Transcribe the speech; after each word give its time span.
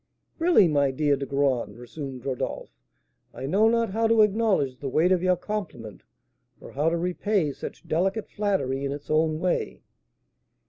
"Really, 0.39 0.67
my 0.67 0.89
dear 0.89 1.15
De 1.15 1.27
Graün," 1.27 1.77
resumed 1.77 2.25
Rodolph, 2.25 2.71
"I 3.35 3.45
know 3.45 3.67
not 3.69 3.91
how 3.91 4.07
to 4.07 4.23
acknowledge 4.23 4.79
the 4.79 4.89
weight 4.89 5.11
of 5.11 5.21
your 5.21 5.35
compliment, 5.35 6.01
or 6.59 6.71
how 6.71 6.89
to 6.89 6.97
repay 6.97 7.51
such 7.51 7.87
delicate 7.87 8.27
flattery 8.27 8.83
in 8.83 8.91
its 8.93 9.11
own 9.11 9.39
way." 9.39 9.83